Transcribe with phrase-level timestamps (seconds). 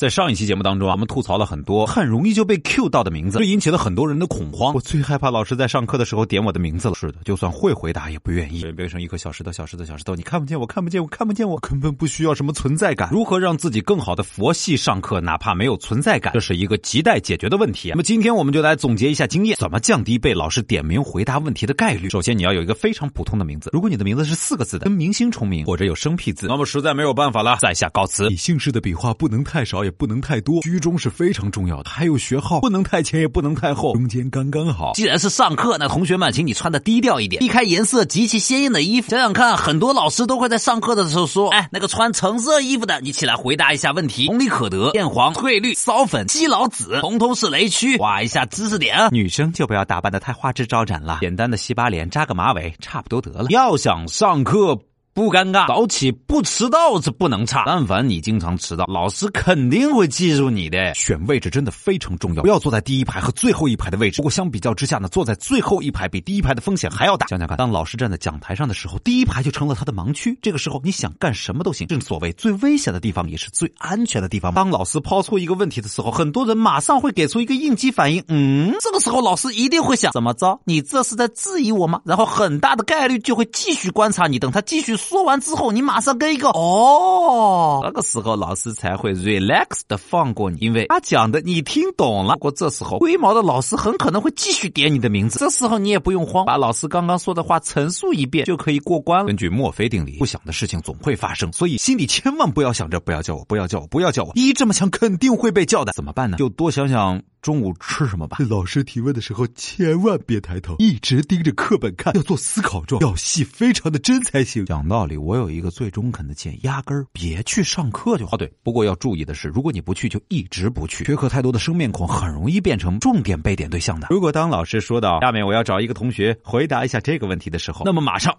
[0.00, 4.72] 在上一期节目当中啊，我们吐槽了很多很容易就被 Q 到的名字，这引起了很多人的恐慌。
[4.72, 6.94] 我最害怕老师在上课的时候点我的名字了。
[6.94, 8.64] 是的，就算会回答也不愿意。
[8.72, 13.10] 变成一颗小石头，小石头，小石头，你看不见我，看不见我，看不见我，根本不需要什么存在感。
[13.12, 17.90] 如何让自己更好的佛系上课，哪怕没有存在感，这是一个亟待解决的问题。
[17.90, 22.08] 那么今天我们就来总结一下经验，怎么降低被老师点名回答问题的概率。
[22.08, 23.68] 首先，你要有一个非常普通的名字。
[23.70, 28.30] 如果你的名字是四个字的，跟明星重名或者有生僻字，那么实在没有办法了，在下告辞。
[28.30, 30.60] 你姓氏的笔画不能太少，也不能太多。
[30.60, 34.92] 居中是非常重要的，还有学号不能太前也不能太后，中间刚刚好。
[34.94, 39.10] 既然是上课，那同学们，请你穿的低调一点，避开颜色极其鲜艳的衣服。
[39.10, 47.98] 想想看，很多老师都会在上课的时候说：“哎，那个穿橙色衣服的，你起来回答一下问题。”同理可得，艳黄、翠绿、骚粉、基佬紫，通通是雷区。
[47.98, 49.08] 画一下知识点啊！
[49.10, 53.46] 女生就不要打扮的太花枝招展了，简单的洗把脸、扎个马尾，差不多得了。
[53.50, 54.78] 要想上课。
[55.20, 57.64] 不尴尬，早起不迟到是不能差。
[57.66, 60.94] 但凡你经常迟到，老师肯定会记住你的。
[60.94, 64.16] 选位置真的非常重要，不要坐在第一排和最后一排的位置。
[64.16, 67.26] 不过相比较之下呢，坐在最后一排比第一排的风险还要大。
[67.26, 70.38] 想想看，当老师站在讲台上的时候，第一排就成了他的盲区。
[70.40, 71.86] 这个时候你想干什么都行。
[71.86, 74.54] 正所谓最危险的地方也是最安全的地方。
[74.54, 78.24] 当老师抛出一个问题的时候，很多人马上会给出一个应激反应。
[78.28, 80.58] 嗯，这个时候老师一定会想：怎么着？
[80.64, 82.00] 你这是在质疑我吗？
[82.06, 84.96] 然后很大的概率就会继续观察你，等他继续。
[85.10, 92.34] 说完之后，你马上跟一个哦，那个时候老师才会 relax 的放过你，因为他讲的你听懂了。
[92.34, 99.26] 不过这时候龟毛的老师很可能会继续点你的名字，这时候你也不用慌，把老师刚刚说的话陈述一遍就可以过关了。
[99.26, 104.30] 根据墨菲定理，不想的事情总会发生，所以心里千万不要想着不要叫我，不要叫我，不要叫我。
[104.36, 106.36] 一这么想肯定会被叫的，怎么办呢？
[106.36, 107.20] 就多想想。
[107.42, 108.36] 中午吃什么吧？
[108.48, 114.66] 老师提问的时候千万别抬头，一直盯着课本看，要做思考状，要戏非常的真才行。
[114.66, 118.36] 讲道理，我有一个最中肯的建议，压根儿别去上课就好。
[118.36, 121.04] 对，不过要注意的是，如果你不去，就一直不去。
[121.04, 124.08] 缺课太多的生面孔很容易变成重点被点对象的。
[124.10, 128.36] 如果当老师说到下面我要找一个同学回答一下这个问题的时候，那么马上，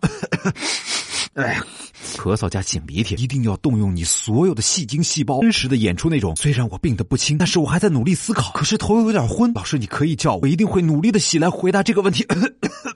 [1.34, 1.66] 哎呀。
[2.22, 6.36] 咳嗽加擤鼻涕，一定要动用你所有的戏精细胞，真实的演出那种。
[6.36, 9.52] 虽然我病得不轻，但是我还在努力思考，可是头又有点昏。
[9.56, 12.54] 老师，你可以叫我，我一定会努力的起来回答这个问题咳咳。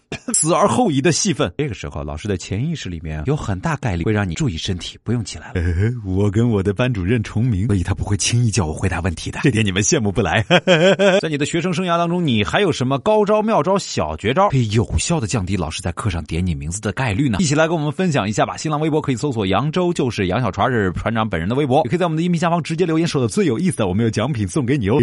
[0.45, 5.61] 死而后已的戏份，这个时候老师的潜意识里面有很大概率会让你注意身体，不用起来了。
[6.05, 10.45] 我跟我的班主任重名，所以他不会轻易叫我回答问题的，这点你们羡慕不来。
[11.19, 17.39] 在你的学生生涯当中，你还有什么高招妙招、小绝招，可以有效的降低老师在课上点你名字的概率呢？
[17.41, 18.55] 一起来跟我们分享一下吧。
[18.55, 24.97] 新浪微博可以搜索“扬州就是杨小船”是船长本人的微博，也可以在我们的音频下方直接留言，说的最有意思的，我们有奖品送给你哦。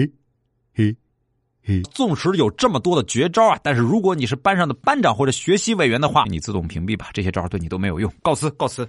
[0.74, 0.94] 嘿。
[1.92, 8.12] 纵使有这么多的绝招啊，但是如果你是班上的班长或者学习委员的话，你自动屏蔽吧，这些招对你都没有用。
[8.22, 8.88] 告辞，告辞。